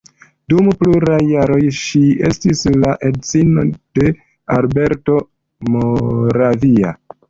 [0.53, 2.01] Dum pluraj jaroj ŝi
[2.31, 4.11] estis la edzino de
[4.59, 5.23] Alberto
[5.75, 7.01] Moravia.